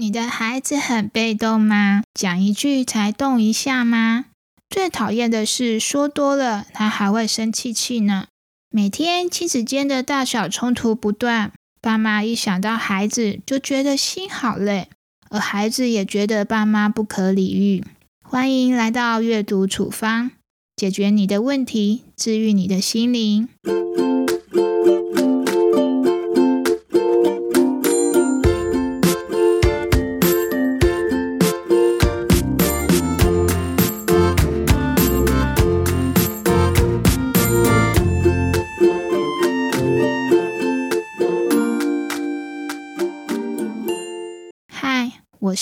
[0.00, 2.04] 你的孩子很被动吗？
[2.14, 4.26] 讲一句才动一下吗？
[4.70, 8.28] 最讨厌的是说多了，他还会生气气呢。
[8.70, 11.50] 每天亲子间的大小冲突不断，
[11.80, 14.88] 爸妈一想到孩子就觉得心好累，
[15.30, 17.82] 而孩子也觉得爸妈不可理喻。
[18.22, 20.30] 欢迎来到阅读处方，
[20.76, 23.48] 解决你的问题，治愈你的心灵。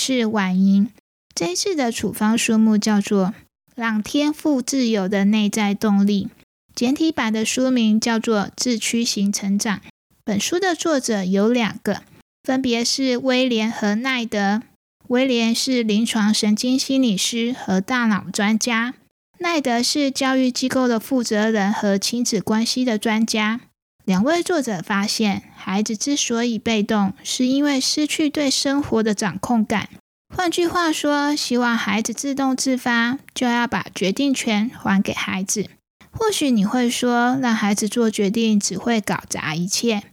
[0.08, 0.88] 是婉莹，
[1.34, 3.26] 这一次的处方书目叫做
[3.74, 6.26] 《让天赋自由的内在动力》，
[6.76, 9.78] 简体版的书名叫做《自驱型成长》。
[10.24, 12.02] 本书的作者有两个，
[12.44, 14.62] 分别是威廉和奈德。
[15.08, 18.94] 威廉是临床神经心理师和大脑专家，
[19.40, 23.60] 奈德是教育机构的负责人和亲子关系的专家。
[24.06, 29.88] 两位作者发现，孩子之所以被动，是因为失去对生活的掌控感。
[30.32, 35.68] 换句话说，希望孩子自动自发，就要把决定权还给孩子。
[36.12, 40.04] 或许你会说，让孩子做决定只会搞砸一切。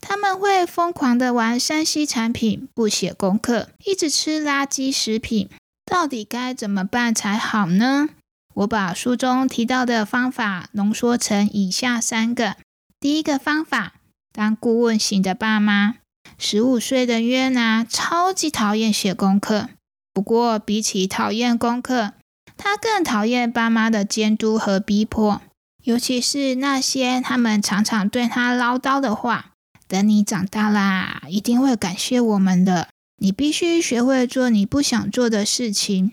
[0.00, 5.50] 他们会疯狂的玩山西产品，不写功课，一直吃垃圾食品。
[5.84, 8.08] 到底该怎么办才好呢？
[8.54, 12.56] 我把书中提到的方法浓缩成以下三个。
[13.02, 13.94] 第一个方法，
[14.32, 15.96] 当顾问型的爸妈。
[16.38, 19.70] 十五岁的约拿超级讨厌写功课，
[20.14, 22.12] 不过比起讨厌功课，
[22.56, 25.42] 他更讨厌爸妈的监督和逼迫，
[25.82, 29.46] 尤其是那些他们常常对他唠叨的话
[29.88, 32.86] ：“等你长大啦，一定会感谢我们的。
[33.20, 36.12] 你必须学会做你不想做的事情。”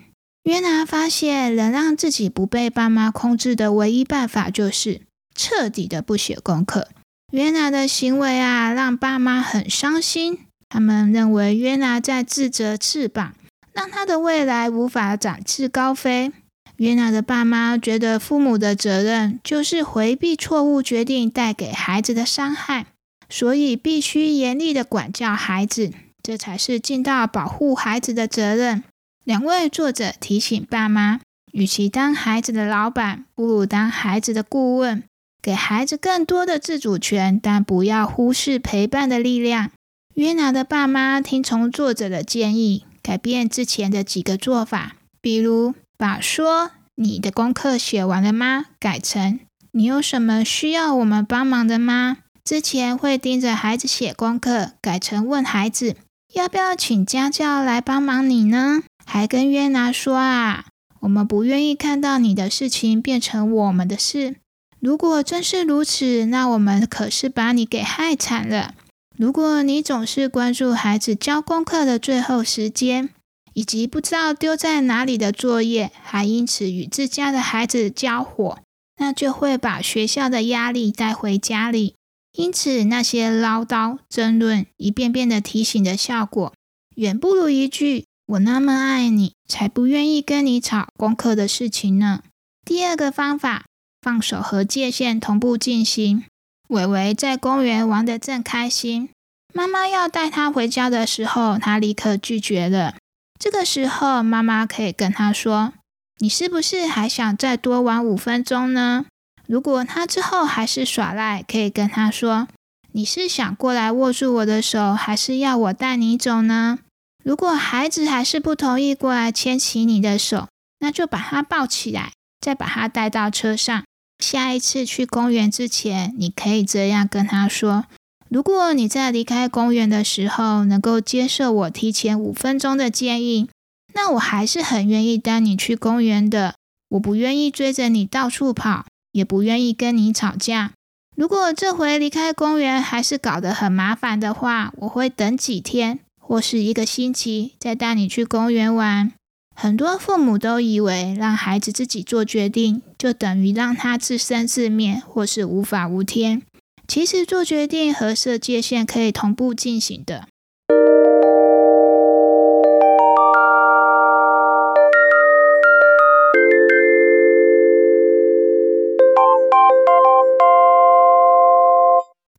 [0.49, 5.01] 约拿发现，能让自己不被爸妈控制的唯一办法就是。
[5.41, 6.89] 彻底的不写功课，
[7.31, 10.39] 约拿的行为啊，让爸妈很伤心。
[10.67, 13.33] 他们认为约拿在自责翅膀，
[13.71, 16.33] 让他的未来无法展翅高飞。
[16.75, 22.87] 约拿的爸妈觉得父母的责任就是回避错误决定带给孩子的伤害，
[23.29, 28.83] 所以必须严厉的管教孩子，这才是尽到保护孩子的责任。
[29.23, 31.21] 两位作者提醒爸妈，
[31.53, 35.01] 与其当孩子的老板，不如当孩子的顾问。
[35.41, 39.71] 给孩子更多的自主权，但不要忽视陪伴的力量。
[40.15, 49.39] 约拿的爸妈听从作者的建议，改变之前的几个做法，比如把“说你的功课写完了吗”改成
[49.71, 52.17] “你有什么需要我们帮忙的吗”。
[52.43, 55.95] 之前会盯着孩子写功课，改成问孩子
[56.33, 58.81] 要不要请家教来帮忙你呢？
[59.05, 60.65] 还跟约拿说啊，
[61.01, 64.35] 我们不愿意看到你的事情变成我们的事。
[64.81, 68.75] 如果真是如此，那我们可是把你给害惨了。
[69.17, 73.09] 如果你总是关注孩子交功课的最后时间，
[73.53, 78.59] 以及不知道丢在哪里的作业，还因此与自家的孩子交火，
[78.97, 81.95] 那就会把学校的压力带回家里。
[82.37, 86.53] 因此，那些唠叨、争论、一遍遍的提醒的效果，
[86.95, 92.21] 远不如一句“我那么爱你，才不愿意跟你吵功课的事情呢”。
[92.63, 93.65] 第二个方法。
[94.01, 96.25] 放手和界限同步进行。
[96.69, 99.09] 伟伟在公园玩得正开心，
[99.53, 102.95] 妈妈要带他回家的时候，他立刻拒绝了。
[103.39, 105.73] 这个时候，妈妈可以跟他说
[106.19, 109.05] ：“你是不是还想再多玩五分钟呢？”
[109.47, 112.47] 如果他之后还是耍赖，可以跟他说
[112.93, 116.79] ：“你是想过来握住我的手，还是要我带你走呢？”
[117.25, 120.47] 如果孩子还是不同意过来牵起你的手，
[120.79, 123.83] 那就把他抱起来，再把他带到车上。
[124.19, 127.85] 下一次去公园之前，你可以这样跟他说
[128.29, 133.49] ：“如果你在离开公园的时候能够接受我提前五分钟的建议，
[133.93, 136.55] 那我还是很愿意带你去公园的。
[136.89, 140.73] 我不愿意追着你到处跑，也不愿意跟你吵架。
[141.15, 149.11] 如果这回离开公园还是搞得很麻烦的话，我会等几天或是一个星期再带你去公园玩。”
[149.61, 156.41] 很多父母都以为让孩子自己做决定，就等于让他自生自灭，或是无法无天。
[156.87, 160.29] 其实做决定和设界限可以同步进行的。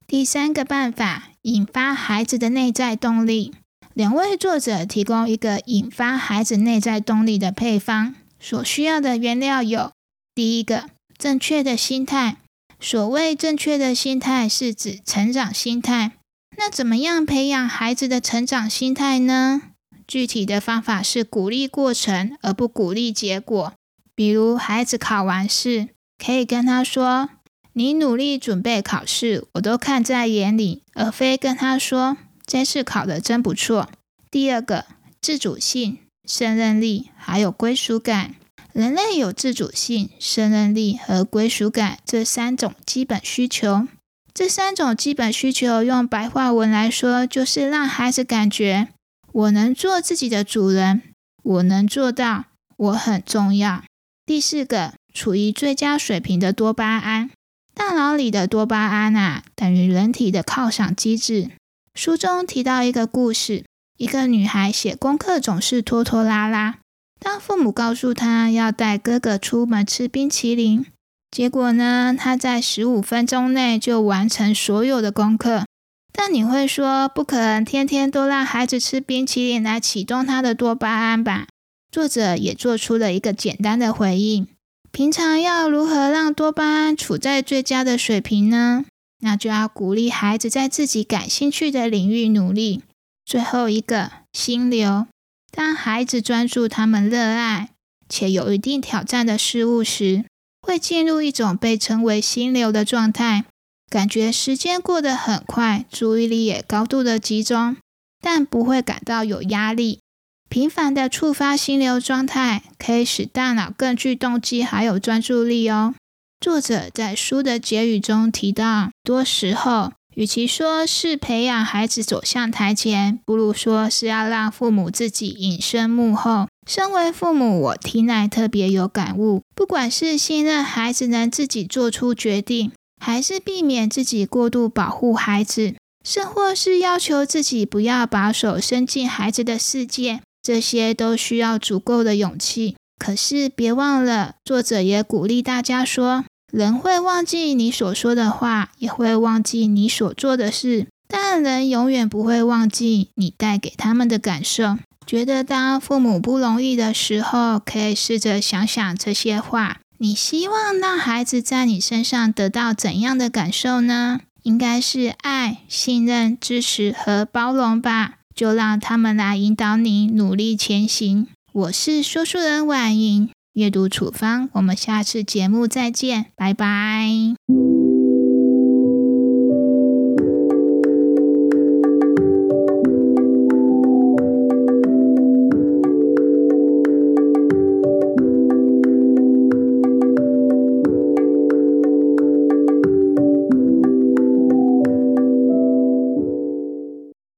[0.07, 3.53] 第三个办法，引发孩子的内在动力。
[4.01, 9.93] 两位作者提供一个引发孩子内在动力的配方，所需要的原料有：
[10.35, 10.85] 第一个，
[11.19, 12.39] 正确的心态。
[12.81, 16.13] 所谓正确的心态，是指成长心态。
[16.57, 19.61] 那怎么样培养孩子的成长心态呢？
[20.09, 23.75] 具体的方法是鼓励过程，而不鼓励结果。
[24.15, 27.29] 比如，孩子考完试，可以跟他说
[27.75, 32.17] ：“你努力准备考试，我都看在眼里。”而非跟他说
[32.51, 33.89] ：“这次考得真不错。”
[34.29, 34.87] 第二个，
[35.23, 38.35] 自主性、胜任力还有归属感。
[38.73, 43.87] 人类有自主性、胜任力和归属感这三种基本需求。
[44.35, 48.89] 这三种基本需求，用白话文来说，就是让孩子感觉
[49.31, 51.03] 我能做自己的主人，
[51.43, 52.47] 我能做到，
[52.77, 53.85] 我很重要。
[54.27, 57.31] 第四个，处于最佳水平的多巴胺。
[57.75, 61.51] 大脑里的多巴胺啊，等于人体的犒赏机制。
[61.95, 63.65] 书中提到一个故事，
[63.99, 66.79] 一个女孩写功课总是拖拖拉拉。
[67.19, 70.87] 当父母告诉她要带哥哥出门吃冰淇淋，
[71.31, 75.65] 结果呢，他在十五分钟内就完成所有的功课。
[76.13, 81.47] 但你会说，不可能天天都让孩子吃冰淇淋来启动他的多巴胺吧？
[81.93, 84.49] 作者也做出了一个简单的回应：
[84.91, 88.85] 平常要如何让多巴胺处在最佳的水平呢？
[89.21, 92.83] 那就要鼓励孩子在自己感兴趣的领域努力。
[93.25, 95.07] 最后一个，心流。
[95.53, 97.71] 当孩子专注他们热爱
[98.09, 100.25] 且有一定挑战的事物时，
[100.63, 103.45] 会进入一种被称为心流的状态，
[103.89, 107.77] 感觉时间过得很快，注意力也高度的集中，
[108.21, 110.01] 但不会感到有压力。
[110.49, 115.95] 频繁的触发心流状态，可以使大脑更具动机还有专注力哦。
[116.41, 119.93] 作者在书的结语中提到，多时候。
[120.17, 126.49] 与其说是培养孩子走向台前，不如说是要让父母自己隐身幕后。
[126.67, 129.43] 身为父母，我听来特别有感悟。
[129.55, 142.75] 不管是信任孩子能自己做出决定，还是避免自己过度保护孩子，甚或是要求自己不要把手伸进孩子的世界，这些都需要足够的勇气。
[143.01, 146.27] 可是别忘了，作者也鼓励大家说。
[146.53, 154.77] 人会忘记你所说的话，也会忘记你所做的事，但人永远不会忘记你带给他们的感受。
[155.07, 159.79] 觉得当父母不容易的时候，可以试着想想这些话。
[159.97, 164.21] 你希望让孩子在你身上得到怎样的感受呢？
[164.43, 168.17] 应该是爱、信任、支持和包容吧。
[168.33, 171.27] 就让他们来引导你努力前行。
[171.53, 173.31] 我是说书人婉莹。
[173.55, 177.11] 阅读处方，我们下次节目再见，拜拜。